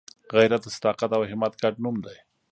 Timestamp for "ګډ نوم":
1.61-1.95